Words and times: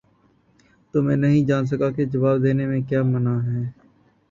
تو 0.93 1.01
میں 1.01 1.15
نہیں 1.15 1.45
جان 1.47 1.63
سکا 1.65 1.89
کہ 1.91 2.05
جواب 2.13 2.43
دینے 2.43 2.65
میں 2.67 2.81
کیا 2.89 3.01
مانع 3.03 3.35
ہے؟ 3.43 3.63